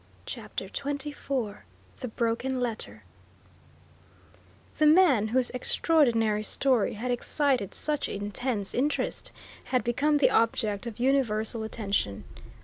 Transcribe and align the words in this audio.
CHAPTER 0.25 0.65
XXIV 0.67 1.57
THE 1.99 2.07
BROKEN 2.07 2.59
LETTER 2.59 3.03
The 4.79 4.87
man 4.87 5.27
whose 5.27 5.51
extraordinary 5.51 6.41
story 6.41 6.93
had 6.93 7.11
excited 7.11 7.75
such 7.75 8.09
intense 8.09 8.73
interest 8.73 9.31
had 9.65 9.83
become 9.83 10.17
the 10.17 10.31
object 10.31 10.87
of 10.87 10.99
universal 10.99 11.61
attention. 11.61 12.23